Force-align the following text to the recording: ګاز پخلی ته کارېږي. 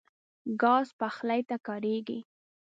ګاز 0.61 0.87
پخلی 0.99 1.41
ته 1.49 1.55
کارېږي. 1.67 2.19